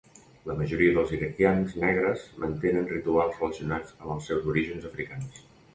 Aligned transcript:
La 0.51 0.53
majoria 0.61 0.95
dels 0.95 1.13
iraquians 1.17 1.75
negres 1.83 2.25
mantenen 2.45 2.91
rituals 2.95 3.39
relacionats 3.43 3.95
amb 4.01 4.17
els 4.17 4.33
seus 4.33 4.51
orígens 4.55 4.91
africans. 4.93 5.43